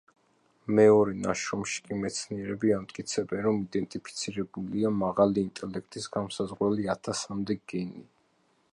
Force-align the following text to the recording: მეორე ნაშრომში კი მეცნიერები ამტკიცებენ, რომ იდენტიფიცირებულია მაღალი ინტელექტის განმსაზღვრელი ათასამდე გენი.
მეორე 0.77 1.11
ნაშრომში 1.25 1.83
კი 1.89 1.97
მეცნიერები 2.05 2.73
ამტკიცებენ, 2.79 3.43
რომ 3.49 3.61
იდენტიფიცირებულია 3.67 4.95
მაღალი 5.05 5.45
ინტელექტის 5.49 6.11
განმსაზღვრელი 6.17 6.93
ათასამდე 6.99 7.63
გენი. 7.75 8.05